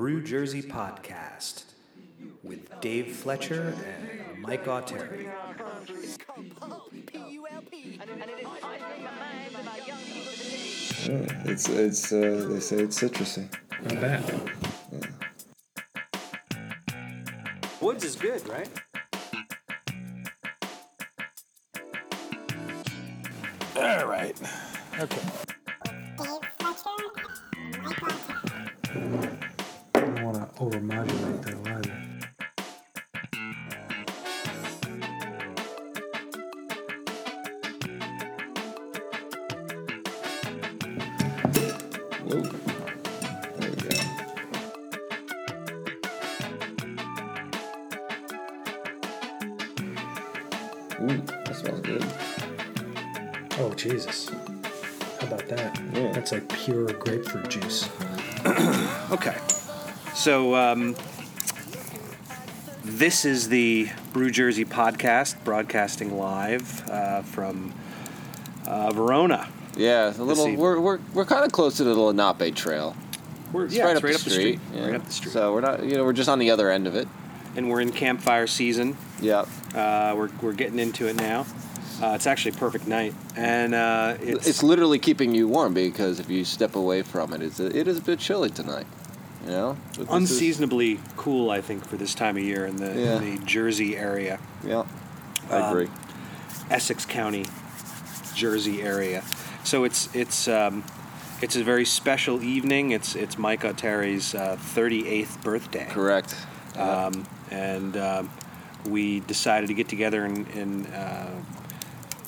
Brew 0.00 0.22
Jersey 0.22 0.62
Podcast 0.62 1.64
with 2.42 2.80
Dave 2.80 3.14
Fletcher 3.14 3.76
and 3.84 4.40
Mike 4.40 4.64
Auteri. 4.64 5.24
Yeah, 11.06 11.42
it's 11.44 11.68
it's 11.68 12.12
uh, 12.14 12.46
they 12.48 12.60
say 12.60 12.76
it's 12.76 12.98
citrusy. 12.98 13.46
Not 13.82 14.00
bad. 14.00 14.50
Woods 17.82 18.02
is 18.02 18.16
good, 18.16 18.48
right? 18.48 18.70
All 23.76 24.06
right. 24.06 24.40
Okay. 24.98 25.49
Overmodulate 30.60 31.42
though 31.42 31.70
either. 31.70 31.96
Whoa. 42.24 42.42
There 43.56 43.70
we 43.70 43.76
go. 43.76 43.88
Ooh, 51.02 51.22
that 51.46 51.56
smells 51.56 51.80
good. 51.80 52.04
Oh 53.58 53.72
Jesus! 53.74 54.28
How 54.28 55.26
about 55.26 55.48
that? 55.48 55.80
Yeah. 55.94 56.12
That's 56.12 56.32
like 56.32 56.46
pure 56.50 56.86
grapefruit 56.92 57.48
juice. 57.48 57.88
Okay. 59.10 59.34
So, 60.20 60.54
um, 60.54 60.96
this 62.84 63.24
is 63.24 63.48
the 63.48 63.88
Brew 64.12 64.30
Jersey 64.30 64.66
Podcast, 64.66 65.42
broadcasting 65.44 66.18
live 66.18 66.86
uh, 66.90 67.22
from 67.22 67.72
uh, 68.66 68.92
Verona. 68.92 69.48
Yeah, 69.78 70.10
a 70.10 70.20
little. 70.22 70.54
We're 70.54 70.78
we're, 70.78 70.98
we're 71.14 71.24
kind 71.24 71.46
of 71.46 71.52
close 71.52 71.78
to 71.78 71.84
the 71.84 71.94
Lenape 71.94 72.54
Trail. 72.54 72.94
We're 73.50 73.68
yeah, 73.68 73.84
right 73.84 73.96
up 73.96 74.02
right 74.02 74.12
the 74.12 74.18
up 74.18 74.24
the 74.24 74.30
street. 74.30 74.60
street. 74.60 74.78
yeah. 74.78 74.86
Right 74.88 74.94
up 74.96 75.06
the 75.06 75.10
street. 75.10 75.32
So 75.32 75.54
we're 75.54 75.62
not. 75.62 75.84
You 75.84 75.96
know, 75.96 76.04
we're 76.04 76.12
just 76.12 76.28
on 76.28 76.38
the 76.38 76.50
other 76.50 76.70
end 76.70 76.86
of 76.86 76.94
it. 76.96 77.08
and 77.56 77.70
we're 77.70 77.80
in 77.80 77.90
campfire 77.90 78.46
season. 78.46 78.98
Yep. 79.22 79.48
Uh, 79.74 80.12
we're, 80.18 80.28
we're 80.42 80.52
getting 80.52 80.78
into 80.78 81.08
it 81.08 81.16
now. 81.16 81.46
Uh, 82.02 82.12
it's 82.14 82.26
actually 82.26 82.54
a 82.54 82.58
perfect 82.58 82.86
night, 82.86 83.14
and 83.36 83.74
uh, 83.74 84.18
it's, 84.20 84.46
It's, 84.46 84.62
literally 84.62 84.98
keeping 84.98 85.34
you 85.34 85.48
warm 85.48 85.72
because 85.72 86.20
if 86.20 86.28
you 86.28 86.44
step 86.44 86.74
away 86.76 87.00
from 87.00 87.32
it, 87.32 87.40
it's 87.40 87.58
a, 87.58 87.74
it 87.74 87.88
is 87.88 87.96
a 87.96 88.02
bit 88.02 88.18
chilly 88.18 88.50
tonight. 88.50 88.86
You 89.44 89.50
know. 89.50 89.76
This 89.90 89.98
is- 90.00 90.06
unseasonably 90.10 91.00
cool, 91.16 91.50
I 91.50 91.60
think, 91.60 91.86
for 91.86 91.96
this 91.96 92.14
time 92.14 92.36
of 92.36 92.42
year 92.42 92.66
in 92.66 92.76
the, 92.76 92.86
Yeah. 92.94 93.16
in 93.20 93.36
the 93.38 93.44
Jersey 93.44 93.96
area, 93.96 94.38
Yeah. 94.64 94.84
I 95.50 95.56
Um, 95.56 95.70
agree. 95.70 95.88
Essex 96.70 97.04
County, 97.04 97.44
Jersey 98.34 98.82
area. 98.82 99.22
So 99.64 99.84
it's 99.84 100.08
it's 100.14 100.46
um, 100.48 100.84
it's 101.42 101.56
a 101.56 101.64
very 101.64 101.84
special 101.84 102.42
evening. 102.42 102.92
It's 102.92 103.14
it's 103.16 103.36
Mike 103.36 103.62
Auteri's 103.62 104.34
uh, 104.34 104.56
38th 104.74 105.42
birthday. 105.42 105.86
Correct. 105.90 106.34
Yeah. 106.76 107.06
um, 107.06 107.26
and 107.50 107.96
um, 107.96 108.30
we 108.88 109.20
decided 109.20 109.66
to 109.66 109.74
get 109.74 109.88
together 109.88 110.24
and, 110.24 110.46
and 110.54 110.86
uh, 110.94 111.26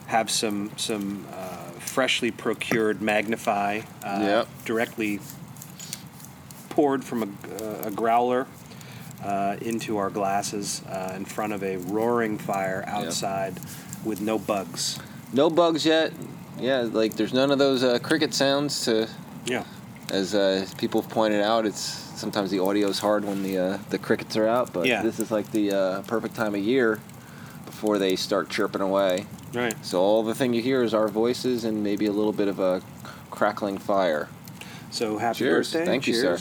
have 0.07 0.31
some 0.31 0.71
some 0.77 1.25
uh, 1.33 1.79
freshly 1.79 2.31
procured 2.33 3.01
Magnify, 3.01 3.83
uh, 4.03 4.19
Yep. 4.21 4.49
directly 4.65 5.21
poured 6.73 7.05
from 7.05 7.23
a, 7.23 7.87
a 7.87 7.91
growler 7.91 8.47
uh, 9.23 9.57
into 9.61 9.99
our 9.99 10.09
glasses 10.11 10.83
uh, 10.89 11.13
in 11.15 11.25
front 11.27 11.53
of 11.53 11.63
a 11.63 11.77
roaring 11.77 12.39
fire 12.39 12.83
outside 12.87 13.55
with 14.05 14.21
no 14.23 14.39
bugs. 14.39 14.99
no 15.33 15.51
bugs 15.51 15.85
yet. 15.85 16.13
Yeah, 16.59 16.81
like 16.91 17.15
there's 17.17 17.33
none 17.35 17.51
of 17.51 17.59
those 17.59 17.85
uh, 17.85 17.99
cricket 17.99 18.33
sounds 18.35 18.85
to. 18.87 19.09
Yeah. 19.47 19.65
As 20.11 20.35
uh, 20.35 20.67
people 20.79 21.01
have 21.03 21.11
pointed 21.11 21.43
out, 21.43 21.65
it's 21.67 21.79
sometimes 21.81 22.51
the 22.51 22.61
audio's 22.61 22.99
hard 22.99 23.25
when 23.25 23.43
the 23.43 23.59
uh, 23.59 23.79
the 23.91 23.99
crickets 23.99 24.37
are 24.37 24.47
out, 24.49 24.73
but 24.73 24.87
Yeah. 24.87 25.03
this 25.03 25.19
is 25.21 25.31
like 25.31 25.51
the 25.53 25.73
uh, 25.73 26.03
perfect 26.03 26.35
time 26.35 26.55
of 26.55 26.61
year 26.63 26.99
before 27.67 27.99
they 27.99 28.17
start 28.17 28.49
chirping 28.51 28.81
away. 28.83 29.27
Right. 29.53 29.75
So 29.85 30.01
all 30.01 30.23
the 30.23 30.35
thing 30.35 30.53
you 30.55 30.63
hear 30.63 30.83
is 30.83 30.95
our 30.95 31.09
voices 31.09 31.65
and 31.65 31.83
maybe 31.83 32.07
a 32.07 32.13
little 32.13 32.33
bit 32.33 32.49
of 32.49 32.59
a 32.61 32.83
crackling 33.31 33.79
fire. 33.79 34.29
So 34.91 35.17
happy 35.19 35.39
Cheers. 35.39 35.73
birthday! 35.73 35.87
Thank 35.87 36.07
you, 36.07 36.15
sir. 36.15 36.39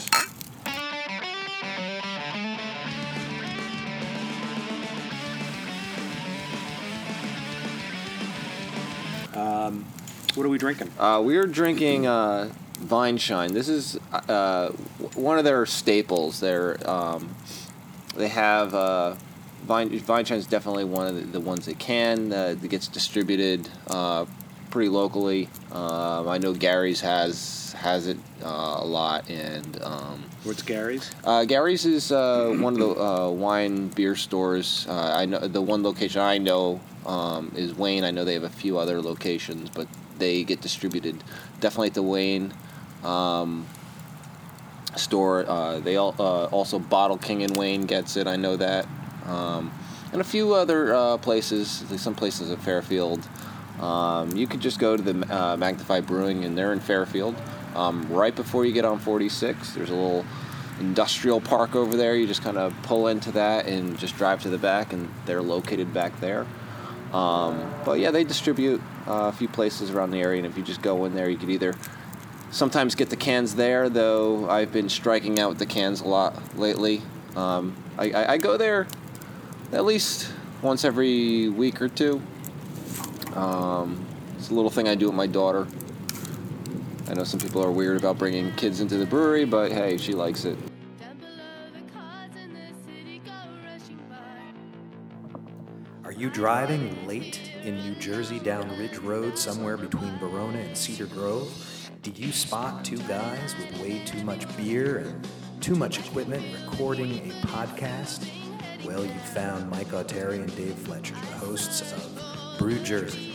Um, 9.62 9.84
what 10.34 10.44
are 10.44 10.48
we 10.48 10.58
drinking? 10.58 10.90
Uh, 10.98 11.20
we 11.24 11.36
are 11.36 11.46
drinking 11.46 12.06
uh, 12.06 12.50
Vine 12.78 13.18
Shine. 13.18 13.52
This 13.52 13.68
is 13.68 13.98
uh, 14.12 14.68
one 15.14 15.38
of 15.38 15.44
their 15.44 15.66
staples. 15.66 16.42
Um, 16.42 17.34
they 18.16 18.28
have 18.28 18.74
uh, 18.74 19.14
Vine, 19.64 19.90
Shine 20.04 20.38
is 20.38 20.46
definitely 20.46 20.84
one 20.84 21.06
of 21.06 21.14
the, 21.14 21.38
the 21.38 21.40
ones 21.40 21.66
that 21.66 21.78
can 21.78 22.32
uh, 22.32 22.54
that 22.60 22.68
gets 22.68 22.88
distributed 22.88 23.68
uh, 23.88 24.26
pretty 24.70 24.88
locally. 24.88 25.48
Um, 25.70 26.28
I 26.28 26.38
know 26.38 26.54
Gary's 26.54 27.00
has 27.02 27.74
has 27.78 28.06
it 28.06 28.16
uh, 28.42 28.76
a 28.78 28.84
lot, 28.84 29.28
and 29.30 29.80
um, 29.82 30.24
What's 30.44 30.62
Gary's? 30.62 31.08
Uh, 31.22 31.44
Gary's 31.44 31.86
is 31.86 32.10
uh, 32.10 32.52
one 32.58 32.72
of 32.72 32.80
the 32.80 33.00
uh, 33.00 33.30
wine 33.30 33.88
beer 33.88 34.16
stores. 34.16 34.86
Uh, 34.88 35.12
I 35.14 35.24
know 35.24 35.38
the 35.38 35.62
one 35.62 35.84
location 35.84 36.20
I 36.20 36.38
know 36.38 36.80
um, 37.06 37.52
is 37.54 37.74
Wayne. 37.74 38.02
I 38.02 38.10
know 38.10 38.24
they 38.24 38.34
have 38.34 38.42
a 38.42 38.48
few 38.48 38.76
other 38.76 39.00
locations, 39.00 39.70
but 39.70 39.86
they 40.18 40.42
get 40.42 40.60
distributed 40.60 41.22
definitely 41.60 41.88
at 41.88 41.94
the 41.94 42.02
Wayne 42.02 42.52
um, 43.04 43.68
store. 44.96 45.48
Uh, 45.48 45.78
they 45.78 45.94
all, 45.94 46.16
uh, 46.18 46.46
also 46.46 46.80
Bottle 46.80 47.18
King 47.18 47.42
in 47.42 47.52
Wayne 47.52 47.82
gets 47.82 48.16
it. 48.16 48.26
I 48.26 48.34
know 48.34 48.56
that, 48.56 48.88
um, 49.26 49.72
and 50.10 50.20
a 50.20 50.24
few 50.24 50.54
other 50.54 51.18
places. 51.18 51.84
Some 51.98 52.16
places 52.16 52.50
at 52.50 52.58
Fairfield. 52.58 53.24
Um, 53.80 54.36
you 54.36 54.48
could 54.48 54.60
just 54.60 54.80
go 54.80 54.96
to 54.96 55.02
the 55.02 55.14
Magnify 55.14 56.00
Brewing, 56.00 56.44
and 56.44 56.58
they're 56.58 56.72
in 56.72 56.80
Fairfield. 56.80 57.36
Um, 57.74 58.08
right 58.10 58.34
before 58.34 58.64
you 58.64 58.72
get 58.72 58.84
on 58.84 58.98
46, 58.98 59.72
there's 59.72 59.90
a 59.90 59.94
little 59.94 60.24
industrial 60.80 61.40
park 61.40 61.74
over 61.74 61.96
there. 61.96 62.14
You 62.16 62.26
just 62.26 62.42
kind 62.42 62.58
of 62.58 62.74
pull 62.82 63.08
into 63.08 63.32
that 63.32 63.66
and 63.66 63.98
just 63.98 64.16
drive 64.16 64.42
to 64.42 64.48
the 64.48 64.58
back, 64.58 64.92
and 64.92 65.08
they're 65.26 65.42
located 65.42 65.92
back 65.94 66.18
there. 66.20 66.46
Um, 67.12 67.74
but 67.84 67.98
yeah, 67.98 68.10
they 68.10 68.24
distribute 68.24 68.80
uh, 69.06 69.30
a 69.30 69.32
few 69.32 69.48
places 69.48 69.90
around 69.90 70.10
the 70.10 70.20
area, 70.20 70.38
and 70.38 70.46
if 70.46 70.56
you 70.56 70.62
just 70.62 70.82
go 70.82 71.04
in 71.04 71.14
there, 71.14 71.28
you 71.28 71.36
could 71.36 71.50
either 71.50 71.74
sometimes 72.50 72.94
get 72.94 73.10
the 73.10 73.16
cans 73.16 73.54
there, 73.54 73.88
though 73.88 74.48
I've 74.48 74.72
been 74.72 74.88
striking 74.88 75.38
out 75.38 75.50
with 75.50 75.58
the 75.58 75.66
cans 75.66 76.00
a 76.00 76.08
lot 76.08 76.56
lately. 76.56 77.02
Um, 77.36 77.76
I, 77.98 78.10
I, 78.10 78.32
I 78.32 78.38
go 78.38 78.56
there 78.56 78.86
at 79.72 79.84
least 79.84 80.32
once 80.60 80.84
every 80.84 81.48
week 81.48 81.80
or 81.80 81.88
two. 81.88 82.22
Um, 83.34 84.06
it's 84.36 84.50
a 84.50 84.54
little 84.54 84.70
thing 84.70 84.88
I 84.88 84.94
do 84.94 85.06
with 85.06 85.14
my 85.14 85.26
daughter. 85.26 85.66
I 87.08 87.14
know 87.14 87.24
some 87.24 87.40
people 87.40 87.62
are 87.64 87.70
weird 87.70 87.98
about 87.98 88.18
bringing 88.18 88.52
kids 88.54 88.80
into 88.80 88.96
the 88.96 89.06
brewery, 89.06 89.44
but 89.44 89.72
hey, 89.72 89.98
she 89.98 90.12
likes 90.12 90.44
it. 90.44 90.56
Are 96.04 96.12
you 96.12 96.30
driving 96.30 97.06
late 97.06 97.40
in 97.64 97.76
New 97.76 97.94
Jersey 97.94 98.38
down 98.38 98.78
Ridge 98.78 98.98
Road 98.98 99.38
somewhere 99.38 99.76
between 99.76 100.16
Verona 100.18 100.58
and 100.58 100.76
Cedar 100.76 101.06
Grove? 101.06 101.50
Did 102.02 102.18
you 102.18 102.32
spot 102.32 102.84
two 102.84 102.98
guys 102.98 103.54
with 103.56 103.80
way 103.80 104.04
too 104.04 104.22
much 104.22 104.56
beer 104.56 104.98
and 104.98 105.28
too 105.60 105.74
much 105.74 105.98
equipment 105.98 106.44
recording 106.66 107.18
a 107.30 107.46
podcast? 107.46 108.28
Well, 108.84 109.04
you 109.04 109.18
found 109.34 109.70
Mike 109.70 109.88
Auteri 109.88 110.34
and 110.34 110.54
Dave 110.56 110.74
Fletcher, 110.74 111.14
the 111.14 111.46
hosts 111.46 111.80
of 111.92 112.58
Brew 112.58 112.78
Jersey. 112.80 113.31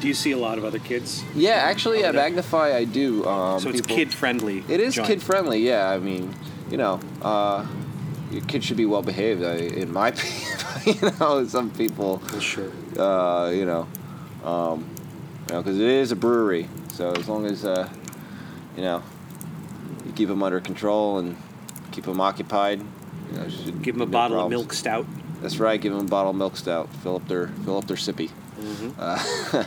Do 0.00 0.08
you 0.08 0.14
see 0.14 0.30
a 0.32 0.38
lot 0.38 0.56
of 0.58 0.64
other 0.64 0.78
kids? 0.78 1.22
Yeah, 1.34 1.50
actually, 1.56 2.04
at 2.04 2.14
Magnify, 2.14 2.74
I 2.74 2.84
do. 2.84 3.26
Um, 3.26 3.60
So 3.60 3.68
it's 3.68 3.80
people- 3.82 3.96
kid 3.96 4.14
friendly. 4.14 4.64
It 4.68 4.80
is 4.80 4.94
kid 4.98 5.22
friendly, 5.22 5.60
yeah. 5.60 5.90
I 5.90 5.98
mean, 5.98 6.34
you 6.70 6.78
know, 6.78 7.00
uh, 7.22 7.66
your 8.30 8.42
kid 8.42 8.64
should 8.64 8.76
be 8.78 8.86
well 8.86 9.02
behaved, 9.02 9.42
I, 9.42 9.56
in 9.56 9.92
my 9.92 10.08
opinion. 10.14 10.58
you 11.02 11.10
know, 11.20 11.46
some 11.46 11.70
people, 11.70 12.22
Sure. 12.40 12.70
uh, 12.98 13.50
you 13.50 13.66
know, 13.66 13.86
um, 14.44 14.86
you 15.48 15.54
know, 15.54 15.62
because 15.62 15.76
it 15.78 15.86
is 15.86 16.12
a 16.12 16.16
brewery. 16.16 16.68
So 16.94 17.12
as 17.12 17.28
long 17.28 17.44
as, 17.44 17.64
uh, 17.66 17.88
you 18.76 18.82
know, 18.82 19.02
you 20.06 20.12
keep 20.12 20.28
them 20.28 20.42
under 20.42 20.60
control 20.60 21.18
and 21.18 21.36
keep 21.92 22.04
them 22.04 22.20
occupied, 22.20 22.80
you 23.32 23.36
know, 23.38 23.48
should 23.50 23.82
Give 23.82 23.94
them 23.96 24.02
a 24.02 24.06
no 24.06 24.10
bottle 24.12 24.36
of 24.38 24.42
problems. 24.44 24.62
milk 24.62 24.72
stout. 24.72 25.06
That's 25.42 25.58
right. 25.58 25.78
Give 25.80 25.92
them 25.92 26.06
a 26.06 26.08
bottle 26.08 26.30
of 26.30 26.36
milk 26.36 26.56
stout. 26.56 26.88
Fill 27.02 27.16
up 27.16 27.28
their 27.28 27.48
fill 27.64 27.78
up 27.78 27.86
their 27.86 27.96
sippy. 27.96 28.30
Uh, 28.98 29.18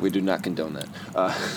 we 0.00 0.10
do 0.10 0.20
not 0.20 0.42
condone 0.42 0.74
that. 0.74 0.88
Uh, 1.14 1.48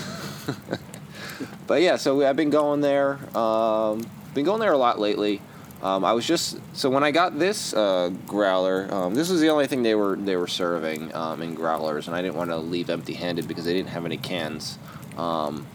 but 1.67 1.81
yeah, 1.81 1.95
so 1.95 2.25
I've 2.25 2.35
been 2.35 2.49
going 2.49 2.81
there. 2.81 3.19
Um, 3.37 4.09
been 4.33 4.45
going 4.45 4.59
there 4.59 4.73
a 4.73 4.77
lot 4.77 4.99
lately. 4.99 5.41
Um, 5.81 6.03
I 6.03 6.11
was 6.11 6.27
just 6.27 6.59
so 6.73 6.89
when 6.89 7.03
I 7.03 7.11
got 7.11 7.39
this 7.39 7.73
uh, 7.73 8.09
growler, 8.27 8.93
um, 8.93 9.15
this 9.15 9.29
was 9.29 9.39
the 9.39 9.49
only 9.49 9.65
thing 9.65 9.81
they 9.81 9.95
were 9.95 10.17
they 10.17 10.35
were 10.35 10.47
serving 10.47 11.13
um, 11.15 11.41
in 11.41 11.55
growlers, 11.55 12.07
and 12.07 12.15
I 12.15 12.21
didn't 12.21 12.35
want 12.35 12.49
to 12.49 12.57
leave 12.57 12.89
empty-handed 12.89 13.47
because 13.47 13.63
they 13.63 13.73
didn't 13.73 13.89
have 13.89 14.05
any 14.05 14.17
cans 14.17 14.77
um, 15.17 15.65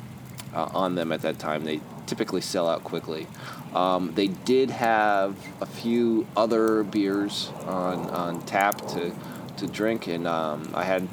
uh, 0.52 0.69
on 0.75 0.94
them 0.94 1.11
at 1.11 1.23
that 1.23 1.38
time. 1.38 1.64
They 1.64 1.81
typically 2.06 2.43
sell 2.43 2.69
out 2.69 2.85
quickly. 2.85 3.26
Um, 3.75 4.12
they 4.14 4.29
did 4.29 4.70
have 4.70 5.37
a 5.61 5.67
few 5.67 6.26
other 6.37 6.85
beers 6.85 7.50
on, 7.67 8.11
on 8.11 8.43
tap 8.43 8.87
to 8.88 9.12
to 9.56 9.67
drink, 9.67 10.06
and 10.06 10.26
um, 10.26 10.70
I 10.75 10.85
had 10.85 11.08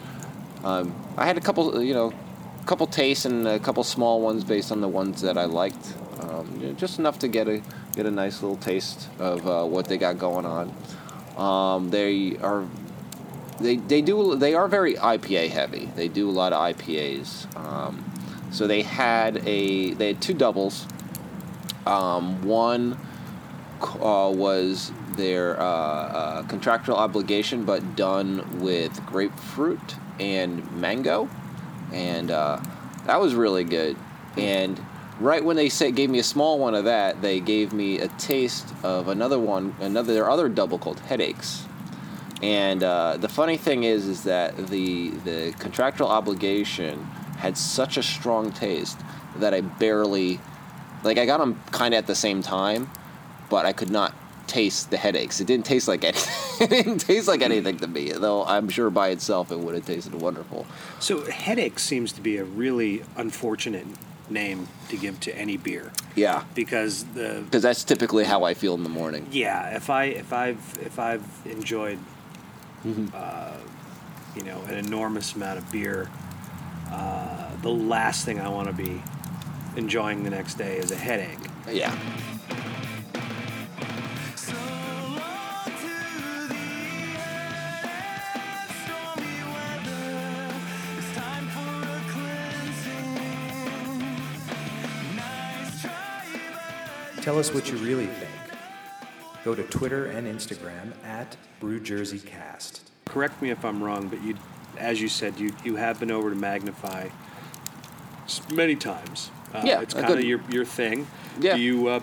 um, 0.63 0.95
I 1.17 1.25
had 1.25 1.37
a 1.37 1.41
couple 1.41 1.81
you 1.81 1.93
know 1.93 2.13
a 2.61 2.65
couple 2.65 2.87
tastes 2.87 3.25
and 3.25 3.47
a 3.47 3.59
couple 3.59 3.83
small 3.83 4.21
ones 4.21 4.43
based 4.43 4.71
on 4.71 4.81
the 4.81 4.87
ones 4.87 5.21
that 5.21 5.37
I 5.37 5.45
liked, 5.45 5.95
um, 6.21 6.59
you 6.59 6.67
know, 6.67 6.73
just 6.73 6.99
enough 6.99 7.19
to 7.19 7.27
get 7.27 7.47
a 7.47 7.61
get 7.95 8.05
a 8.05 8.11
nice 8.11 8.41
little 8.41 8.57
taste 8.57 9.09
of 9.19 9.47
uh, 9.47 9.65
what 9.65 9.87
they 9.87 9.97
got 9.97 10.17
going 10.17 10.45
on. 10.45 10.73
Um, 11.37 11.89
they 11.89 12.37
are 12.37 12.67
they, 13.59 13.77
they 13.77 14.01
do 14.01 14.35
they 14.35 14.53
are 14.53 14.67
very 14.67 14.95
IPA 14.95 15.49
heavy. 15.49 15.89
They 15.95 16.07
do 16.07 16.29
a 16.29 16.31
lot 16.31 16.53
of 16.53 16.75
IPAs. 16.75 17.55
Um, 17.57 18.05
so 18.51 18.67
they 18.67 18.81
had 18.81 19.37
a 19.47 19.93
they 19.93 20.07
had 20.07 20.21
two 20.21 20.33
doubles. 20.33 20.87
Um, 21.85 22.43
one 22.43 22.97
uh, 23.81 24.31
was 24.33 24.91
their 25.15 25.59
uh, 25.59 25.63
uh, 25.63 26.43
contractual 26.43 26.95
obligation, 26.95 27.65
but 27.65 27.95
done 27.95 28.61
with 28.61 29.03
grapefruit 29.05 29.95
and 30.21 30.71
mango, 30.79 31.27
and 31.91 32.29
uh, 32.29 32.61
that 33.05 33.19
was 33.19 33.33
really 33.33 33.63
good. 33.63 33.97
And 34.37 34.79
right 35.19 35.43
when 35.43 35.55
they 35.55 35.67
said 35.67 35.95
gave 35.95 36.09
me 36.09 36.19
a 36.19 36.23
small 36.23 36.59
one 36.59 36.75
of 36.75 36.85
that, 36.85 37.21
they 37.21 37.39
gave 37.39 37.73
me 37.73 37.99
a 37.99 38.07
taste 38.07 38.73
of 38.83 39.07
another 39.07 39.39
one, 39.39 39.75
another 39.79 40.13
their 40.13 40.29
other 40.29 40.47
double 40.47 40.77
called 40.77 40.99
headaches. 40.99 41.65
And 42.43 42.83
uh, 42.83 43.17
the 43.17 43.29
funny 43.29 43.57
thing 43.57 43.83
is, 43.83 44.07
is 44.07 44.23
that 44.23 44.55
the 44.67 45.09
the 45.09 45.53
contractual 45.59 46.07
obligation 46.07 47.03
had 47.37 47.57
such 47.57 47.97
a 47.97 48.03
strong 48.03 48.51
taste 48.51 48.99
that 49.37 49.53
I 49.53 49.61
barely, 49.61 50.39
like, 51.03 51.17
I 51.17 51.25
got 51.25 51.39
them 51.39 51.59
kind 51.71 51.93
of 51.95 51.97
at 51.97 52.05
the 52.05 52.15
same 52.15 52.43
time, 52.43 52.89
but 53.49 53.65
I 53.65 53.73
could 53.73 53.89
not 53.89 54.13
taste 54.51 54.91
the 54.91 54.97
headaches. 54.97 55.39
It 55.39 55.47
didn't 55.47 55.65
taste 55.65 55.87
like 55.87 56.03
any, 56.03 56.17
it 56.59 56.69
didn't 56.69 56.99
taste 56.99 57.27
like 57.27 57.41
anything 57.41 57.77
to 57.77 57.87
me. 57.87 58.11
Though 58.11 58.43
I'm 58.45 58.67
sure 58.69 58.89
by 58.89 59.09
itself 59.09 59.51
it 59.51 59.59
would 59.59 59.75
have 59.75 59.85
tasted 59.85 60.13
wonderful. 60.15 60.65
So 60.99 61.23
headache 61.31 61.79
seems 61.79 62.11
to 62.13 62.21
be 62.21 62.37
a 62.37 62.43
really 62.43 63.03
unfortunate 63.15 63.87
name 64.29 64.67
to 64.89 64.95
give 64.97 65.19
to 65.19 65.37
any 65.37 65.57
beer 65.57 65.91
Yeah, 66.15 66.43
because 66.55 67.03
the 67.15 67.41
because 67.45 67.63
that's 67.63 67.83
typically 67.83 68.23
how 68.23 68.43
I 68.43 68.53
feel 68.53 68.73
in 68.75 68.83
the 68.83 68.89
morning. 68.89 69.27
yeah 69.31 69.75
if 69.75 69.89
I 69.89 70.05
if 70.05 70.31
I've 70.31 70.77
if 70.81 70.99
I've 70.99 71.25
enjoyed 71.45 71.99
uh, 73.13 73.57
you 74.35 74.43
know 74.43 74.61
an 74.69 74.75
enormous 74.75 75.35
amount 75.35 75.57
of 75.59 75.71
beer, 75.71 76.09
uh, 76.91 77.49
the 77.61 77.69
last 77.69 78.25
thing 78.25 78.39
I 78.39 78.49
want 78.49 78.67
to 78.67 78.73
be 78.73 79.01
enjoying 79.75 80.23
the 80.23 80.29
next 80.29 80.55
day 80.55 80.77
is 80.77 80.91
a 80.91 80.95
headache. 80.95 81.37
Yeah. 81.71 81.95
Tell 97.21 97.37
us 97.37 97.53
what 97.53 97.69
you 97.69 97.77
really 97.77 98.07
think. 98.07 98.31
Go 99.45 99.53
to 99.53 99.61
Twitter 99.63 100.07
and 100.07 100.27
Instagram 100.27 100.93
at 101.05 101.37
BrewJerseyCast. 101.61 102.79
Correct 103.05 103.39
me 103.43 103.51
if 103.51 103.63
I'm 103.63 103.83
wrong, 103.83 104.07
but 104.07 104.23
you, 104.23 104.35
as 104.77 104.99
you 104.99 105.07
said, 105.07 105.39
you 105.39 105.53
you 105.63 105.75
have 105.75 105.99
been 105.99 106.09
over 106.09 106.31
to 106.31 106.35
Magnify 106.35 107.09
many 108.51 108.75
times. 108.75 109.29
Uh, 109.53 109.61
Yeah, 109.63 109.81
it's 109.81 109.93
kind 109.93 110.13
of 110.13 110.23
your 110.23 110.41
your 110.49 110.65
thing. 110.65 111.05
Yeah. 111.39 111.57
Do 111.57 111.61
you 111.61 111.87
uh, 111.89 111.99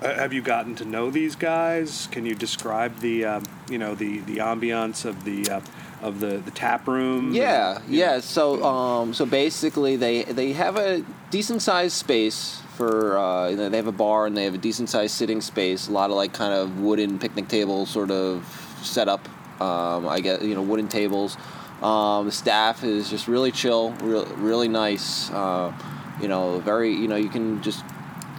uh, 0.00 0.14
have 0.14 0.32
you 0.32 0.40
gotten 0.40 0.74
to 0.76 0.86
know 0.86 1.10
these 1.10 1.36
guys? 1.36 2.08
Can 2.10 2.24
you 2.24 2.34
describe 2.34 2.98
the 3.00 3.26
um, 3.26 3.44
you 3.68 3.76
know 3.76 3.94
the 3.94 4.20
the 4.20 4.38
ambiance 4.38 5.04
of 5.04 5.24
the 5.24 5.46
uh, 5.50 5.60
of 6.00 6.20
the 6.20 6.38
the 6.38 6.50
tap 6.50 6.88
room? 6.88 7.34
Yeah, 7.34 7.76
And, 7.76 7.88
you 7.92 8.00
know, 8.00 8.06
yeah. 8.06 8.20
So, 8.20 8.64
um, 8.64 9.12
so 9.12 9.26
basically, 9.26 9.96
they 9.96 10.22
they 10.22 10.54
have 10.54 10.78
a 10.78 11.04
decent 11.30 11.60
sized 11.60 11.94
space 11.96 12.61
for. 12.76 13.18
Uh, 13.18 13.54
they 13.54 13.76
have 13.76 13.86
a 13.86 13.92
bar 13.92 14.26
and 14.26 14.36
they 14.36 14.44
have 14.44 14.54
a 14.54 14.58
decent 14.58 14.88
sized 14.88 15.14
sitting 15.14 15.40
space. 15.40 15.88
A 15.88 15.92
lot 15.92 16.10
of 16.10 16.16
like 16.16 16.32
kind 16.32 16.52
of 16.52 16.80
wooden 16.80 17.18
picnic 17.18 17.48
table 17.48 17.86
sort 17.86 18.10
of 18.10 18.44
setup. 18.82 19.28
Um, 19.60 20.08
I 20.08 20.20
guess 20.20 20.42
you 20.42 20.54
know 20.54 20.62
wooden 20.62 20.88
tables. 20.88 21.36
Um, 21.82 22.26
the 22.26 22.32
staff 22.32 22.84
is 22.84 23.10
just 23.10 23.26
really 23.26 23.50
chill, 23.50 23.90
real, 24.02 24.24
really 24.36 24.68
nice. 24.68 25.30
Uh, 25.30 25.72
you 26.20 26.28
know, 26.28 26.60
very. 26.60 26.92
You 26.92 27.08
know, 27.08 27.16
you 27.16 27.28
can 27.28 27.62
just 27.62 27.84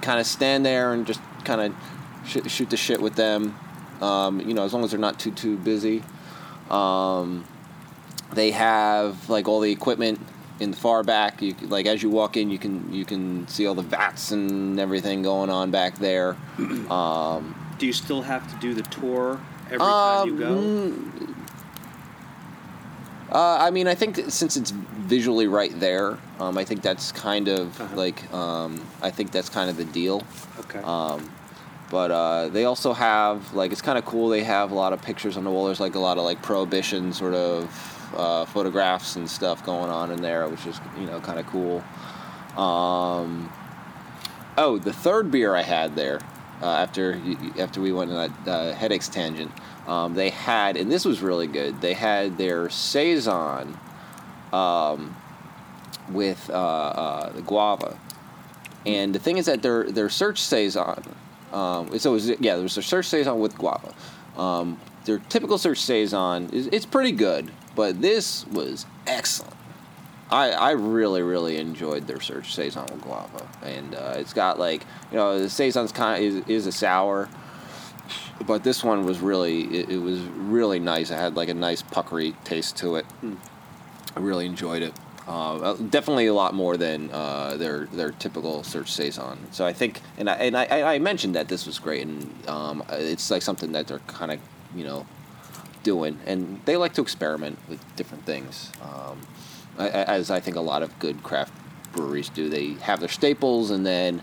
kind 0.01 0.19
of 0.19 0.25
stand 0.25 0.65
there 0.65 0.93
and 0.93 1.05
just 1.05 1.21
kind 1.45 1.61
of 1.61 1.75
sh- 2.25 2.51
shoot 2.51 2.69
the 2.69 2.77
shit 2.77 3.01
with 3.01 3.15
them. 3.15 3.57
Um, 4.01 4.39
you 4.41 4.53
know, 4.53 4.63
as 4.63 4.73
long 4.73 4.83
as 4.83 4.91
they're 4.91 4.99
not 4.99 5.19
too 5.19 5.31
too 5.31 5.57
busy. 5.57 6.03
Um, 6.69 7.45
they 8.33 8.51
have 8.51 9.29
like 9.29 9.47
all 9.47 9.59
the 9.59 9.71
equipment 9.71 10.19
in 10.63 10.71
the 10.71 10.77
far 10.77 11.03
back. 11.03 11.41
You 11.41 11.53
like 11.67 11.85
as 11.85 12.01
you 12.01 12.09
walk 12.09 12.37
in, 12.37 12.49
you 12.49 12.57
can 12.57 12.91
you 12.91 13.05
can 13.05 13.47
see 13.47 13.67
all 13.67 13.75
the 13.75 13.81
vats 13.83 14.31
and 14.31 14.79
everything 14.79 15.21
going 15.21 15.49
on 15.49 15.69
back 15.71 15.95
there. 15.99 16.35
Um, 16.89 17.53
Do 17.77 17.85
you 17.85 17.93
still 17.93 18.21
have 18.23 18.49
to 18.51 18.59
do 18.59 18.73
the 18.73 18.83
tour 18.83 19.39
every 19.67 19.79
time 19.79 20.27
you 20.27 20.37
go? 20.39 20.57
um, 20.57 21.35
Uh, 23.31 23.57
I 23.59 23.71
mean, 23.71 23.87
I 23.87 23.95
think 23.95 24.19
since 24.29 24.55
it's 24.57 24.69
visually 24.71 25.47
right 25.47 25.77
there, 25.79 26.17
um, 26.39 26.55
I 26.57 26.63
think 26.65 26.81
that's 26.83 27.11
kind 27.11 27.47
of 27.47 27.79
Uh-huh. 27.81 27.95
like 27.95 28.31
um, 28.33 28.79
I 29.01 29.09
think 29.09 29.31
that's 29.31 29.49
kind 29.49 29.69
of 29.69 29.77
the 29.77 29.85
deal. 29.85 30.21
Okay. 30.59 30.79
Um, 30.83 31.29
but 31.89 32.11
uh, 32.11 32.47
they 32.49 32.65
also 32.65 32.93
have 32.93 33.53
like 33.53 33.71
it's 33.71 33.81
kind 33.81 33.97
of 33.97 34.05
cool. 34.05 34.29
They 34.29 34.43
have 34.43 34.71
a 34.71 34.75
lot 34.75 34.93
of 34.93 35.01
pictures 35.01 35.35
on 35.37 35.43
the 35.43 35.49
wall. 35.51 35.65
There's 35.65 35.79
like 35.79 35.95
a 35.95 35.99
lot 35.99 36.17
of 36.17 36.23
like 36.25 36.41
prohibition 36.41 37.11
sort 37.13 37.33
of 37.33 37.63
uh, 38.15 38.45
photographs 38.45 39.15
and 39.15 39.29
stuff 39.29 39.65
going 39.65 39.89
on 39.89 40.11
in 40.11 40.21
there, 40.21 40.47
which 40.47 40.65
is 40.65 40.79
you 40.97 41.05
know 41.05 41.19
kind 41.19 41.39
of 41.39 41.47
cool. 41.47 41.83
Um, 42.57 43.51
oh, 44.57 44.77
the 44.77 44.93
third 44.93 45.31
beer 45.31 45.55
I 45.55 45.61
had 45.61 45.95
there 45.95 46.19
uh, 46.61 46.65
after 46.65 47.19
after 47.57 47.81
we 47.81 47.91
went 47.91 48.11
on 48.11 48.31
that 48.45 48.51
uh, 48.51 48.73
headaches 48.73 49.09
tangent, 49.09 49.51
um, 49.87 50.13
they 50.13 50.29
had 50.29 50.77
and 50.77 50.91
this 50.91 51.05
was 51.05 51.21
really 51.21 51.47
good. 51.47 51.81
They 51.81 51.93
had 51.93 52.37
their 52.37 52.69
saison 52.69 53.77
um, 54.53 55.15
with 56.09 56.49
uh, 56.49 56.53
uh, 56.53 57.31
the 57.31 57.41
guava. 57.41 57.97
And 58.85 59.15
the 59.15 59.19
thing 59.19 59.37
is 59.37 59.45
that 59.45 59.61
their 59.61 59.89
their 59.89 60.09
search 60.09 60.41
saison, 60.41 61.03
um, 61.51 61.97
so 61.97 62.11
it 62.11 62.13
was, 62.13 62.29
yeah, 62.29 62.55
there 62.55 62.63
was 62.63 62.75
their 62.75 62.83
search 62.83 63.07
saison 63.07 63.39
with 63.39 63.57
guava. 63.57 63.93
Um, 64.37 64.79
their 65.05 65.19
typical 65.19 65.57
search 65.57 65.79
saison 65.79 66.49
is 66.51 66.67
it's 66.67 66.85
pretty 66.85 67.11
good, 67.11 67.51
but 67.75 68.01
this 68.01 68.45
was 68.47 68.85
excellent. 69.07 69.55
I, 70.29 70.51
I 70.51 70.71
really 70.71 71.21
really 71.21 71.57
enjoyed 71.57 72.07
their 72.07 72.19
search 72.19 72.55
saison 72.55 72.85
with 72.85 73.01
guava, 73.01 73.47
and 73.61 73.93
uh, 73.93 74.15
it's 74.17 74.33
got 74.33 74.57
like 74.57 74.83
you 75.11 75.17
know 75.17 75.39
the 75.39 75.49
saison's 75.49 75.91
kind 75.91 76.17
of 76.17 76.47
is, 76.47 76.47
is 76.47 76.67
a 76.67 76.71
sour, 76.71 77.29
but 78.45 78.63
this 78.63 78.83
one 78.83 79.05
was 79.05 79.19
really 79.19 79.63
it, 79.65 79.89
it 79.89 79.97
was 79.97 80.19
really 80.21 80.79
nice. 80.79 81.11
It 81.11 81.15
had 81.15 81.35
like 81.35 81.49
a 81.49 81.53
nice 81.53 81.81
puckery 81.81 82.33
taste 82.43 82.77
to 82.77 82.95
it. 82.95 83.05
I 84.15 84.19
really 84.19 84.45
enjoyed 84.45 84.81
it. 84.81 84.93
Uh, 85.27 85.73
definitely 85.89 86.27
a 86.27 86.33
lot 86.33 86.53
more 86.53 86.75
than 86.77 87.09
uh, 87.11 87.55
their 87.57 87.85
their 87.85 88.11
typical 88.11 88.63
search 88.63 88.91
saison. 88.91 89.37
So 89.51 89.65
I 89.65 89.71
think, 89.71 90.01
and 90.17 90.29
I 90.29 90.33
and 90.35 90.57
I, 90.57 90.95
I 90.95 90.99
mentioned 90.99 91.35
that 91.35 91.47
this 91.47 91.65
was 91.65 91.79
great, 91.79 92.05
and 92.05 92.49
um, 92.49 92.83
it's 92.89 93.31
like 93.31 93.41
something 93.41 93.71
that 93.73 93.87
they're 93.87 93.99
kind 93.99 94.31
of 94.31 94.39
you 94.75 94.83
know 94.83 95.05
doing, 95.83 96.19
and 96.25 96.61
they 96.65 96.77
like 96.77 96.93
to 96.93 97.01
experiment 97.01 97.59
with 97.67 97.79
different 97.95 98.25
things, 98.25 98.71
um, 98.81 99.19
as 99.77 100.31
I 100.31 100.39
think 100.39 100.55
a 100.55 100.61
lot 100.61 100.81
of 100.83 100.97
good 100.99 101.23
craft 101.23 101.53
breweries 101.91 102.29
do. 102.29 102.49
They 102.49 102.73
have 102.73 102.99
their 102.99 103.09
staples, 103.09 103.71
and 103.71 103.85
then 103.85 104.21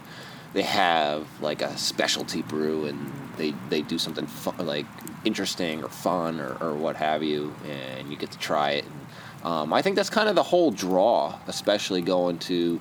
they 0.53 0.63
have 0.63 1.27
like 1.41 1.63
a 1.63 1.77
specialty 1.77 2.43
brew, 2.43 2.87
and 2.87 3.13
they 3.37 3.55
they 3.69 3.83
do 3.83 3.99
something 3.99 4.29
like 4.59 4.87
interesting 5.25 5.83
or 5.83 5.89
fun 5.89 6.41
or, 6.41 6.57
or 6.61 6.75
what 6.75 6.97
have 6.97 7.23
you, 7.23 7.55
and 7.69 8.11
you 8.11 8.17
get 8.17 8.31
to 8.33 8.39
try 8.39 8.73
it. 8.73 8.85
And, 8.85 9.47
um, 9.47 9.73
I 9.73 9.83
think 9.83 9.97
that's 9.97 10.11
kind 10.11 10.29
of 10.29 10.35
the 10.35 10.43
whole 10.43 10.71
draw, 10.71 11.39
especially 11.47 12.03
going 12.03 12.39
to 12.41 12.81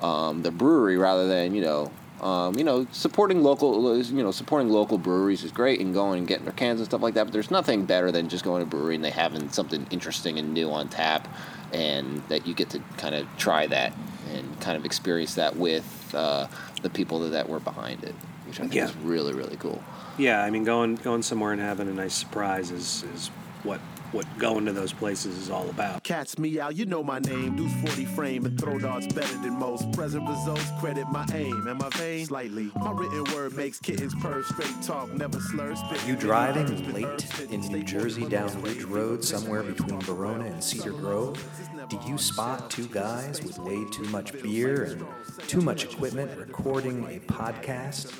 um, 0.00 0.42
the 0.42 0.50
brewery 0.50 0.96
rather 0.96 1.28
than 1.28 1.54
you 1.54 1.62
know 1.62 1.90
Um, 2.20 2.56
you 2.58 2.64
know, 2.64 2.86
supporting 2.90 3.42
local, 3.44 3.96
you 4.02 4.22
know, 4.22 4.32
supporting 4.32 4.68
local 4.70 4.98
breweries 4.98 5.44
is 5.44 5.52
great, 5.52 5.80
and 5.80 5.94
going 5.94 6.18
and 6.18 6.26
getting 6.28 6.44
their 6.44 6.52
cans 6.52 6.80
and 6.80 6.86
stuff 6.88 7.00
like 7.00 7.14
that. 7.14 7.24
But 7.24 7.32
there's 7.32 7.50
nothing 7.50 7.84
better 7.84 8.10
than 8.10 8.28
just 8.28 8.44
going 8.44 8.60
to 8.62 8.66
a 8.66 8.68
brewery 8.68 8.96
and 8.96 9.04
they 9.04 9.10
having 9.10 9.48
something 9.50 9.86
interesting 9.90 10.38
and 10.38 10.52
new 10.52 10.70
on 10.70 10.88
tap, 10.88 11.28
and 11.72 12.22
that 12.28 12.46
you 12.46 12.54
get 12.54 12.70
to 12.70 12.80
kind 12.96 13.14
of 13.14 13.26
try 13.36 13.66
that 13.68 13.92
and 14.34 14.60
kind 14.60 14.76
of 14.76 14.84
experience 14.84 15.34
that 15.36 15.56
with 15.56 16.12
uh, 16.14 16.48
the 16.82 16.90
people 16.90 17.20
that, 17.20 17.28
that 17.30 17.48
were 17.48 17.60
behind 17.60 18.02
it, 18.02 18.14
which 18.46 18.58
I 18.58 18.62
think 18.62 18.74
Yeah. 18.74 18.86
is 18.86 18.96
really 18.96 19.32
really 19.32 19.56
cool. 19.56 19.82
Yeah, 20.18 20.42
I 20.42 20.50
mean, 20.50 20.64
going 20.64 20.96
going 20.96 21.22
somewhere 21.22 21.52
and 21.52 21.60
having 21.60 21.86
a 21.88 21.92
nice 21.94 22.14
surprise 22.14 22.72
is 22.72 23.04
is 23.14 23.28
what 23.62 23.80
what 24.12 24.26
going 24.38 24.64
to 24.66 24.72
those 24.72 24.92
places 24.92 25.36
is 25.36 25.50
all 25.50 25.68
about. 25.70 26.02
Cats 26.02 26.38
me 26.38 26.58
out, 26.58 26.76
you 26.76 26.86
know 26.86 27.02
my 27.02 27.18
name. 27.18 27.56
Deuce 27.56 27.72
40 27.86 28.04
frame 28.06 28.46
and 28.46 28.58
throw 28.58 28.78
darts 28.78 29.06
better 29.12 29.36
than 29.38 29.52
most. 29.52 29.90
Present 29.92 30.28
results 30.28 30.70
credit 30.80 31.06
my 31.08 31.26
aim. 31.34 31.66
Am 31.68 31.82
I 31.82 31.88
vain? 31.90 32.26
Slightly. 32.26 32.70
My 32.76 32.92
written 32.92 33.24
word 33.34 33.54
makes 33.56 33.78
kittens 33.78 34.14
purr. 34.16 34.42
Straight 34.44 34.82
talk, 34.82 35.12
never 35.12 35.40
slur. 35.40 35.74
Spit 35.74 36.06
you 36.06 36.16
driving 36.16 36.92
late 36.92 37.26
in 37.50 37.60
New 37.60 37.82
Jersey 37.82 38.26
down 38.26 38.48
Ridge 38.62 38.84
Road 38.84 39.24
somewhere 39.24 39.62
between 39.62 40.00
Verona 40.00 40.44
and 40.44 40.62
Cedar 40.62 40.92
Grove? 40.92 41.42
Do 41.88 41.98
you 42.06 42.18
spot 42.18 42.70
two 42.70 42.86
guys 42.88 43.42
with 43.42 43.58
way 43.58 43.84
too 43.92 44.04
much 44.04 44.32
beer 44.42 44.84
and 44.84 45.06
too 45.48 45.60
much 45.60 45.84
equipment 45.84 46.30
recording 46.38 47.04
a 47.04 47.20
podcast? 47.20 48.14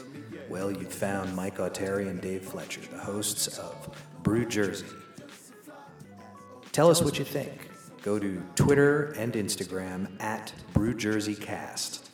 Well, 0.49 0.71
you've 0.71 0.93
found 0.93 1.35
Mike 1.37 1.59
Auteri 1.59 2.09
and 2.09 2.21
Dave 2.21 2.43
Fletcher, 2.43 2.81
the 2.91 2.99
hosts 2.99 3.59
of 3.59 3.91
Brew 4.23 4.47
Jersey. 4.47 4.87
Tell 6.79 6.93
us 6.93 7.03
what 7.03 7.19
you 7.19 7.25
think. 7.25 7.51
Go 8.03 8.21
to 8.21 8.41
Twitter 8.55 9.07
and 9.19 9.33
Instagram 9.33 10.07
at 10.23 10.53
BrewJerseyCast. 10.75 12.09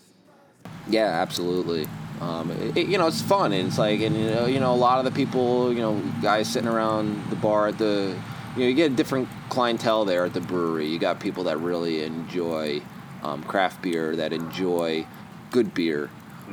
Yeah, 0.88 1.04
absolutely. 1.04 1.86
Um, 2.22 2.50
it, 2.50 2.78
it- 2.78 2.86
you 2.86 2.96
know, 2.96 3.06
it's 3.06 3.20
fun, 3.20 3.52
and 3.52 3.68
it's 3.68 3.76
like, 3.76 4.00
and 4.00 4.16
you 4.16 4.30
know, 4.30 4.46
you 4.46 4.60
know, 4.60 4.72
a 4.72 4.74
lot 4.74 4.98
of 4.98 5.04
the 5.04 5.10
people, 5.10 5.70
you 5.70 5.80
know, 5.80 6.00
guys 6.22 6.50
sitting 6.50 6.66
around 6.66 7.28
the 7.28 7.36
bar 7.36 7.68
at 7.68 7.76
the, 7.76 8.16
you 8.56 8.62
know, 8.62 8.66
you 8.68 8.72
get 8.74 8.92
a 8.92 8.94
different 8.94 9.28
clientele 9.50 10.06
there 10.06 10.24
at 10.24 10.32
the 10.32 10.40
brewery. 10.40 10.86
You 10.86 10.98
got 10.98 11.20
people 11.20 11.44
that 11.44 11.58
really 11.58 12.02
enjoy 12.02 12.80
um, 13.22 13.42
craft 13.44 13.82
beer, 13.82 14.16
that 14.16 14.32
enjoy 14.32 15.06
good 15.50 15.74
beer 15.74 16.08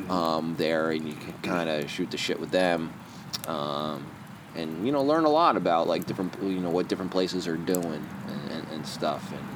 um, 0.09 0.55
there, 0.57 0.91
and 0.91 1.07
you 1.07 1.13
can 1.15 1.31
kind 1.43 1.69
of 1.69 1.89
shoot 1.89 2.11
the 2.11 2.17
shit 2.17 2.41
with 2.41 2.51
them, 2.51 2.91
um, 3.47 4.05
and 4.55 4.85
you 4.85 4.91
know, 4.91 5.01
learn 5.03 5.25
a 5.25 5.29
lot 5.29 5.57
about 5.57 5.87
like 5.87 6.05
different, 6.05 6.35
you 6.41 6.59
know, 6.59 6.69
what 6.69 6.87
different 6.87 7.11
places 7.11 7.47
are 7.47 7.57
doing 7.57 8.05
and, 8.27 8.51
and, 8.51 8.67
and 8.71 8.87
stuff, 8.87 9.31
and. 9.31 9.47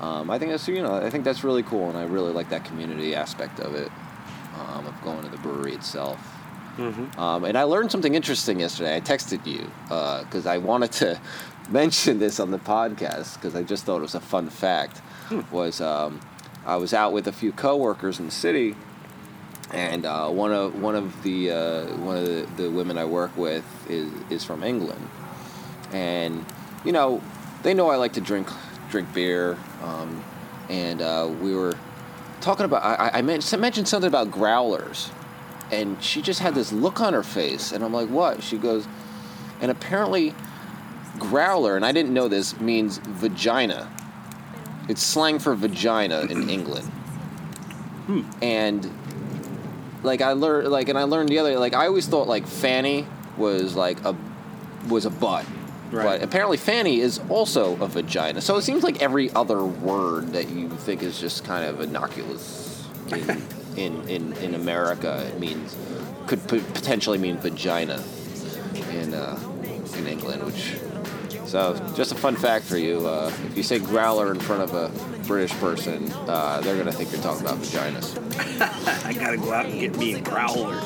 Um, 0.00 0.28
I 0.28 0.38
think 0.38 0.50
that's 0.50 0.66
you 0.66 0.82
know 0.82 0.92
I 0.96 1.08
think 1.08 1.24
that's 1.24 1.44
really 1.44 1.62
cool, 1.62 1.88
and 1.88 1.96
I 1.96 2.02
really 2.02 2.32
like 2.32 2.50
that 2.50 2.64
community 2.64 3.14
aspect 3.14 3.60
of 3.60 3.74
it, 3.76 3.90
um, 4.58 4.86
of 4.86 5.02
going 5.02 5.22
to 5.22 5.30
the 5.30 5.38
brewery 5.38 5.72
itself. 5.72 6.18
Um, 7.18 7.44
and 7.44 7.56
I 7.56 7.62
learned 7.62 7.92
something 7.92 8.14
interesting 8.14 8.58
yesterday. 8.60 8.96
I 8.96 9.00
texted 9.00 9.46
you 9.46 9.70
because 10.24 10.46
I 10.46 10.58
wanted 10.58 10.92
to 10.92 11.20
mention 11.70 12.18
this 12.18 12.40
on 12.40 12.50
the 12.50 12.58
podcast 12.58 13.34
because 13.34 13.54
I 13.54 13.62
just 13.62 13.84
thought 13.84 13.98
it 13.98 14.02
was 14.02 14.16
a 14.16 14.20
fun 14.20 14.50
fact. 14.50 15.00
Was 15.52 15.80
um, 15.80 16.20
I 16.66 16.76
was 16.76 16.92
out 16.92 17.12
with 17.12 17.28
a 17.28 17.32
few 17.32 17.52
coworkers 17.52 18.18
in 18.18 18.26
the 18.26 18.32
city, 18.32 18.74
and 19.72 20.04
uh, 20.04 20.28
one 20.28 20.52
of 20.52 20.80
one 20.80 20.94
of 20.94 21.22
the 21.22 21.50
uh, 21.50 21.86
one 21.96 22.16
of 22.16 22.24
the, 22.24 22.62
the 22.62 22.70
women 22.70 22.98
I 22.98 23.04
work 23.04 23.36
with 23.36 23.64
is 23.88 24.10
is 24.30 24.44
from 24.44 24.62
England, 24.62 25.08
and 25.92 26.44
you 26.84 26.92
know 26.92 27.22
they 27.62 27.74
know 27.74 27.88
I 27.90 27.96
like 27.96 28.12
to 28.14 28.20
drink 28.20 28.48
drink 28.90 29.12
beer, 29.12 29.56
um, 29.82 30.22
and 30.68 31.00
uh, 31.00 31.30
we 31.40 31.54
were 31.54 31.74
talking 32.40 32.64
about 32.64 32.84
I, 32.84 33.18
I 33.18 33.22
mentioned, 33.22 33.60
mentioned 33.60 33.88
something 33.88 34.08
about 34.08 34.30
growlers, 34.30 35.10
and 35.70 36.02
she 36.02 36.22
just 36.22 36.40
had 36.40 36.54
this 36.54 36.72
look 36.72 37.00
on 37.00 37.12
her 37.12 37.22
face, 37.22 37.72
and 37.72 37.82
I'm 37.82 37.92
like, 37.92 38.08
what? 38.08 38.42
She 38.42 38.58
goes, 38.58 38.86
and 39.60 39.70
apparently, 39.70 40.34
growler, 41.18 41.76
and 41.76 41.84
I 41.84 41.92
didn't 41.92 42.12
know 42.12 42.28
this 42.28 42.60
means 42.60 42.98
vagina. 42.98 43.90
It's 44.88 45.02
slang 45.02 45.38
for 45.38 45.54
vagina 45.54 46.26
in 46.28 46.50
England, 46.50 46.92
and 48.42 48.90
like 50.04 50.20
I 50.20 50.32
learned, 50.32 50.68
like, 50.68 50.88
and 50.88 50.98
I 50.98 51.04
learned 51.04 51.28
the 51.28 51.38
other, 51.38 51.58
like 51.58 51.74
I 51.74 51.86
always 51.86 52.06
thought 52.06 52.28
like 52.28 52.46
fanny 52.46 53.06
was 53.36 53.74
like 53.74 54.04
a 54.04 54.14
was 54.88 55.06
a 55.06 55.10
butt. 55.10 55.44
Right. 55.90 56.04
But 56.04 56.22
apparently, 56.22 56.56
fanny 56.56 57.00
is 57.00 57.20
also 57.28 57.74
a 57.80 57.86
vagina. 57.86 58.40
So 58.40 58.56
it 58.56 58.62
seems 58.62 58.82
like 58.82 59.00
every 59.02 59.30
other 59.30 59.64
word 59.64 60.32
that 60.32 60.48
you 60.48 60.68
think 60.68 61.02
is 61.02 61.20
just 61.20 61.44
kind 61.44 61.64
of 61.64 61.80
innocuous 61.80 62.88
in 63.10 63.30
in, 63.76 64.08
in, 64.08 64.32
in 64.34 64.54
America 64.54 65.26
it 65.28 65.38
means 65.38 65.76
could 66.26 66.46
p- 66.48 66.60
potentially 66.72 67.18
mean 67.18 67.36
vagina 67.36 68.02
in 68.90 69.14
uh, 69.14 69.38
in 69.96 70.06
England. 70.06 70.42
Which 70.44 70.76
so 71.54 71.78
just 71.94 72.10
a 72.10 72.16
fun 72.16 72.34
fact 72.34 72.64
for 72.64 72.76
you: 72.76 73.06
uh, 73.06 73.30
if 73.46 73.56
you 73.56 73.62
say 73.62 73.78
growler 73.78 74.32
in 74.32 74.40
front 74.40 74.62
of 74.62 74.74
a 74.74 74.90
British 75.24 75.52
person, 75.60 76.10
uh, 76.26 76.60
they're 76.60 76.76
gonna 76.76 76.90
think 76.90 77.12
you're 77.12 77.22
talking 77.22 77.46
about 77.46 77.58
vaginas. 77.58 78.18
I 79.06 79.12
gotta 79.12 79.36
go 79.36 79.52
out 79.52 79.66
and 79.66 79.78
get 79.78 79.96
me 79.96 80.14
a 80.14 80.20
growler. 80.20 80.74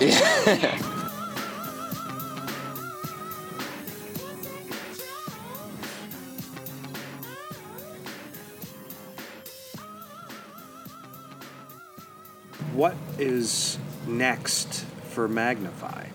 what 12.75 12.95
is 13.19 13.79
next 14.07 14.85
for 15.13 15.29
Magnify? 15.29 16.09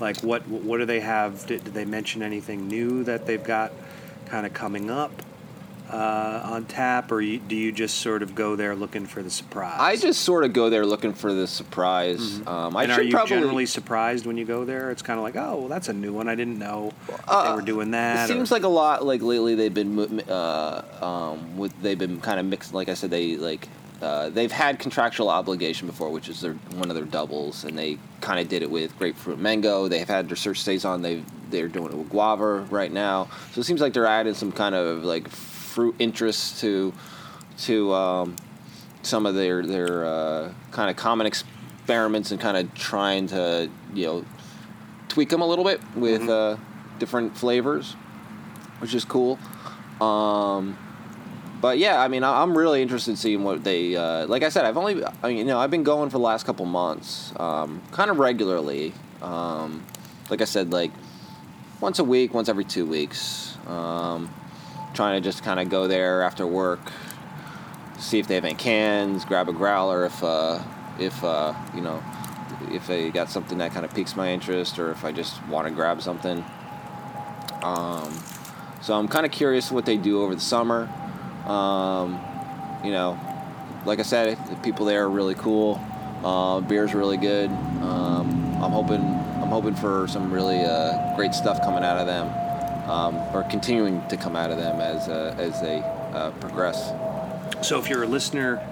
Like, 0.00 0.20
what 0.22 0.46
what 0.48 0.78
do 0.78 0.84
they 0.84 1.00
have? 1.00 1.46
Did, 1.46 1.64
did 1.64 1.74
they 1.74 1.84
mention 1.84 2.22
anything 2.22 2.68
new 2.68 3.04
that 3.04 3.26
they've 3.26 3.42
got 3.42 3.72
kind 4.26 4.46
of 4.46 4.52
coming 4.52 4.90
up 4.90 5.12
uh, 5.90 6.40
on 6.44 6.64
tap, 6.64 7.12
or 7.12 7.20
you, 7.20 7.38
do 7.38 7.54
you 7.54 7.70
just 7.70 7.98
sort 7.98 8.22
of 8.22 8.34
go 8.34 8.56
there 8.56 8.74
looking 8.74 9.06
for 9.06 9.22
the 9.22 9.30
surprise? 9.30 9.76
I 9.78 9.96
just 9.96 10.22
sort 10.22 10.44
of 10.44 10.52
go 10.52 10.70
there 10.70 10.84
looking 10.86 11.12
for 11.12 11.32
the 11.32 11.46
surprise. 11.46 12.40
Um, 12.46 12.76
I 12.76 12.84
and 12.84 12.92
are 12.92 13.02
you 13.02 13.12
probably. 13.12 13.28
generally 13.28 13.66
surprised 13.66 14.26
when 14.26 14.36
you 14.36 14.44
go 14.44 14.64
there? 14.64 14.90
It's 14.90 15.02
kind 15.02 15.18
of 15.18 15.24
like, 15.24 15.36
oh, 15.36 15.60
well, 15.60 15.68
that's 15.68 15.88
a 15.88 15.92
new 15.92 16.12
one. 16.12 16.28
I 16.28 16.34
didn't 16.34 16.58
know 16.58 16.92
they 17.28 17.52
were 17.52 17.62
doing 17.62 17.90
that. 17.92 18.18
Uh, 18.18 18.24
It 18.24 18.34
seems 18.34 18.50
like 18.50 18.62
a 18.64 18.68
lot. 18.68 19.04
Like 19.04 19.22
lately, 19.22 19.54
they've 19.54 19.72
been 19.72 20.20
uh, 20.28 20.82
um, 21.00 21.56
with 21.56 21.80
they've 21.82 21.98
been 21.98 22.20
kind 22.20 22.40
of 22.40 22.46
mixed. 22.46 22.74
Like 22.74 22.88
I 22.88 22.94
said, 22.94 23.10
they 23.10 23.36
like 23.36 23.68
uh, 24.04 24.28
they've 24.28 24.52
had 24.52 24.78
contractual 24.78 25.30
obligation 25.30 25.86
before, 25.86 26.10
which 26.10 26.28
is 26.28 26.42
their 26.42 26.52
one 26.52 26.90
of 26.90 26.94
their 26.94 27.06
doubles, 27.06 27.64
and 27.64 27.78
they 27.78 27.98
kind 28.20 28.38
of 28.38 28.48
did 28.48 28.62
it 28.62 28.70
with 28.70 28.96
grapefruit 28.98 29.38
mango. 29.38 29.88
They've 29.88 30.06
had 30.06 30.28
their 30.28 30.36
search 30.36 30.60
saison. 30.60 31.00
They 31.00 31.24
they're 31.48 31.68
doing 31.68 31.90
it 31.90 31.96
with 31.96 32.10
guava 32.10 32.66
right 32.70 32.92
now. 32.92 33.28
So 33.52 33.62
it 33.62 33.64
seems 33.64 33.80
like 33.80 33.94
they're 33.94 34.06
adding 34.06 34.34
some 34.34 34.52
kind 34.52 34.74
of 34.74 35.04
like 35.04 35.28
fruit 35.28 35.94
interest 35.98 36.60
to 36.60 36.92
to 37.60 37.94
um, 37.94 38.36
some 39.02 39.24
of 39.24 39.34
their 39.34 39.64
their 39.64 40.04
uh, 40.04 40.52
kind 40.70 40.90
of 40.90 40.96
common 40.96 41.26
experiments 41.26 42.30
and 42.30 42.38
kind 42.38 42.58
of 42.58 42.74
trying 42.74 43.26
to 43.28 43.70
you 43.94 44.06
know 44.06 44.24
tweak 45.08 45.30
them 45.30 45.40
a 45.40 45.46
little 45.46 45.64
bit 45.64 45.80
with 45.96 46.28
uh, 46.28 46.58
different 46.98 47.38
flavors, 47.38 47.94
which 48.80 48.94
is 48.94 49.06
cool. 49.06 49.38
Um, 49.98 50.76
but 51.64 51.78
yeah, 51.78 51.98
I 51.98 52.08
mean, 52.08 52.22
I'm 52.22 52.58
really 52.58 52.82
interested 52.82 53.12
in 53.12 53.16
seeing 53.16 53.42
what 53.42 53.64
they. 53.64 53.96
Uh, 53.96 54.26
like 54.26 54.42
I 54.42 54.50
said, 54.50 54.66
I've 54.66 54.76
only, 54.76 55.02
I 55.02 55.28
mean, 55.28 55.38
you 55.38 55.44
know, 55.44 55.58
I've 55.58 55.70
been 55.70 55.82
going 55.82 56.10
for 56.10 56.18
the 56.18 56.24
last 56.24 56.44
couple 56.44 56.66
months, 56.66 57.32
um, 57.40 57.80
kind 57.90 58.10
of 58.10 58.18
regularly. 58.18 58.92
Um, 59.22 59.82
like 60.28 60.42
I 60.42 60.44
said, 60.44 60.72
like 60.72 60.90
once 61.80 62.00
a 62.00 62.04
week, 62.04 62.34
once 62.34 62.50
every 62.50 62.66
two 62.66 62.84
weeks. 62.84 63.56
Um, 63.66 64.28
trying 64.92 65.22
to 65.22 65.26
just 65.26 65.42
kind 65.42 65.58
of 65.58 65.70
go 65.70 65.88
there 65.88 66.20
after 66.20 66.46
work, 66.46 66.92
see 67.98 68.18
if 68.18 68.28
they 68.28 68.34
have 68.34 68.44
any 68.44 68.56
cans, 68.56 69.24
grab 69.24 69.48
a 69.48 69.54
growler 69.54 70.04
if, 70.04 70.22
uh, 70.22 70.62
if 71.00 71.24
uh, 71.24 71.54
you 71.74 71.80
know, 71.80 72.02
if 72.72 72.86
they 72.86 73.08
got 73.08 73.30
something 73.30 73.56
that 73.56 73.72
kind 73.72 73.86
of 73.86 73.94
piques 73.94 74.16
my 74.16 74.30
interest, 74.30 74.78
or 74.78 74.90
if 74.90 75.02
I 75.02 75.12
just 75.12 75.42
want 75.46 75.66
to 75.66 75.72
grab 75.72 76.02
something. 76.02 76.44
Um, 77.62 78.12
so 78.82 78.92
I'm 78.92 79.08
kind 79.08 79.24
of 79.24 79.32
curious 79.32 79.72
what 79.72 79.86
they 79.86 79.96
do 79.96 80.22
over 80.22 80.34
the 80.34 80.42
summer. 80.42 80.90
Um, 81.46 82.20
you 82.84 82.90
know, 82.90 83.18
like 83.84 83.98
I 83.98 84.02
said, 84.02 84.38
the 84.46 84.56
people 84.56 84.86
there 84.86 85.04
are 85.04 85.10
really 85.10 85.34
cool. 85.34 85.80
Uh, 86.24 86.60
beer's 86.60 86.94
really 86.94 87.18
good. 87.18 87.50
Um, 87.50 88.62
I'm 88.62 88.70
hoping 88.70 89.02
I'm 89.02 89.50
hoping 89.50 89.74
for 89.74 90.08
some 90.08 90.32
really 90.32 90.60
uh, 90.60 91.14
great 91.16 91.34
stuff 91.34 91.60
coming 91.62 91.84
out 91.84 91.98
of 91.98 92.06
them, 92.06 92.28
um, 92.88 93.16
or 93.34 93.42
continuing 93.50 94.06
to 94.08 94.16
come 94.16 94.36
out 94.36 94.50
of 94.50 94.56
them 94.56 94.80
as 94.80 95.08
uh, 95.08 95.34
as 95.38 95.60
they 95.60 95.80
uh, 96.14 96.30
progress. 96.40 96.92
So 97.66 97.78
if 97.78 97.90
you're 97.90 98.04
a 98.04 98.06
listener 98.06 98.66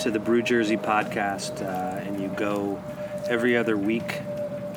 to 0.00 0.10
the 0.10 0.18
Brew 0.18 0.42
Jersey 0.42 0.76
podcast 0.76 1.62
uh, 1.62 1.98
and 1.98 2.20
you 2.20 2.28
go 2.28 2.82
every 3.28 3.56
other 3.56 3.76
week, 3.76 4.22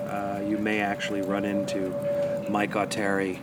uh, 0.08 0.42
you 0.48 0.58
may 0.58 0.80
actually 0.80 1.22
run 1.22 1.46
into 1.46 1.90
Mike 2.50 2.72
Auteri. 2.72 3.40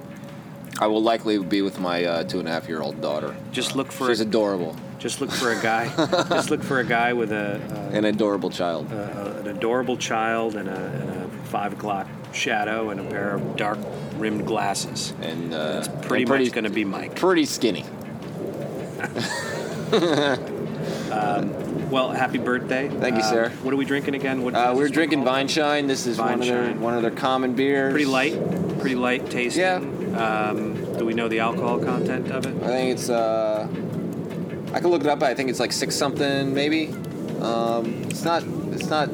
I 0.81 0.87
will 0.87 1.03
likely 1.03 1.39
be 1.39 1.61
with 1.63 1.81
my 1.81 2.05
uh, 2.05 2.25
two 2.25 2.39
and 2.39 2.49
a 2.49 2.53
half 2.53 2.69
year 2.69 2.81
old 2.81 3.01
daughter. 3.01 3.35
Just 3.53 3.75
look 3.75 3.91
for 3.91 4.09
She's 4.09 4.21
a, 4.21 4.25
adorable, 4.25 4.77
just 4.99 5.21
look 5.21 5.31
for 5.31 5.51
a 5.53 5.61
guy. 5.61 5.89
just 6.29 6.51
look 6.51 6.63
for 6.63 6.79
a 6.79 6.85
guy 6.85 7.13
with 7.13 7.33
a, 7.33 7.61
an 7.93 8.05
adorable 8.05 8.51
child. 8.51 8.91
a, 8.93 9.39
an 9.41 9.49
adorable 9.49 9.97
child 9.97 10.55
and 10.57 10.69
a, 10.69 10.73
and 10.77 11.11
a 11.11 11.29
five 11.47 11.73
o'clock 11.73 12.07
shadow 12.33 12.91
and 12.91 13.01
a 13.01 13.05
pair 13.05 13.35
of 13.35 13.57
dark 13.57 13.79
rimmed 14.19 14.47
glasses. 14.47 15.15
And 15.21 15.53
uh, 15.55 15.79
It's 15.85 16.07
pretty, 16.07 16.25
and 16.25 16.45
much 16.45 16.53
going 16.53 16.65
to 16.65 16.71
be 16.71 16.85
Mike. 16.85 17.17
pretty 17.17 17.45
skinny. 17.45 17.85
Well, 21.91 22.11
happy 22.11 22.37
birthday! 22.39 22.89
Thank 22.89 23.17
you, 23.17 23.23
Um, 23.23 23.29
sir. 23.31 23.49
What 23.63 23.73
are 23.73 23.77
we 23.79 23.87
drinking 23.87 24.15
again? 24.15 24.43
What 24.43 24.55
Uh, 24.55 24.75
we're 24.77 24.89
drinking 24.91 25.21
called? 25.21 25.29
Vine 25.35 25.49
Shine. 25.49 25.87
This 25.87 26.07
is 26.07 26.19
one 26.19 26.35
of 26.35 26.41
their 26.47 26.75
one 26.75 26.95
of 26.95 27.01
their 27.03 27.11
common 27.11 27.55
beers. 27.55 27.93
Pretty 27.93 28.05
light, 28.05 28.35
pretty 28.79 28.95
light 28.97 29.31
tasting. 29.31 29.63
Yeah. 29.63 29.79
Um, 30.19 30.99
do 30.99 31.05
we 31.05 31.15
know 31.15 31.29
the 31.29 31.39
alcohol 31.39 31.79
content 31.79 32.31
of 32.33 32.45
it? 32.45 32.63
I 32.63 32.67
think 32.67 32.99
it's. 32.99 33.09
Uh, 33.09 33.69
I 34.73 34.81
can 34.81 34.91
look 34.91 35.03
it 35.03 35.07
up. 35.07 35.21
But 35.21 35.31
I 35.31 35.35
think 35.35 35.49
it's 35.49 35.61
like 35.61 35.73
six 35.73 35.95
something, 35.95 36.53
maybe. 36.53 36.89
Um, 37.41 38.03
it's 38.11 38.25
not. 38.25 38.43
It's 38.73 38.89
not 38.89 39.09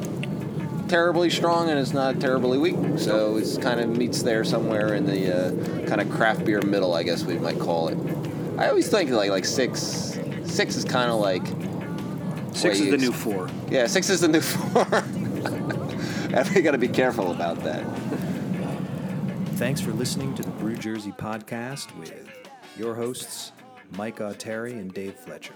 terribly 0.89 1.29
strong, 1.29 1.69
and 1.69 1.79
it's 1.79 1.93
not 1.93 2.19
terribly 2.19 2.57
weak. 2.57 2.97
So 2.97 3.37
it's 3.37 3.57
kind 3.57 3.79
of 3.79 3.95
meets 3.95 4.23
there 4.23 4.43
somewhere 4.43 4.95
in 4.95 5.05
the 5.05 5.31
uh, 5.31 5.87
kind 5.87 6.01
of 6.01 6.09
craft 6.09 6.43
beer 6.43 6.61
middle, 6.61 6.93
I 6.93 7.03
guess 7.03 7.23
we 7.23 7.37
might 7.37 7.59
call 7.59 7.89
it. 7.89 7.97
I 8.57 8.69
always 8.69 8.87
think 8.89 9.11
like 9.11 9.29
like 9.29 9.45
six. 9.45 10.19
Six 10.45 10.75
is 10.75 10.85
kind 10.85 11.11
of 11.11 11.19
like. 11.19 11.45
Six 12.55 12.79
is 12.79 12.89
the 12.89 12.97
new 12.97 13.11
four. 13.11 13.49
Yeah, 13.69 13.85
six 13.85 14.09
is 14.09 14.21
the 14.21 14.27
new 14.27 14.41
four. 14.41 14.87
and 16.33 16.49
we 16.55 16.61
got 16.61 16.71
to 16.71 16.77
be 16.77 16.87
careful 16.87 17.31
about 17.31 17.63
that. 17.63 17.83
Thanks 19.55 19.79
for 19.79 19.93
listening 19.93 20.35
to 20.35 20.43
the 20.43 20.51
Brew 20.51 20.75
Jersey 20.75 21.13
podcast 21.13 21.97
with 21.97 22.29
your 22.77 22.93
hosts, 22.93 23.53
Mike 23.91 24.17
Auteri 24.17 24.71
and 24.71 24.93
Dave 24.93 25.15
Fletcher. 25.15 25.55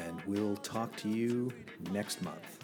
And 0.00 0.20
we'll 0.26 0.56
talk 0.56 0.96
to 0.96 1.08
you 1.08 1.52
next 1.92 2.20
month. 2.22 2.57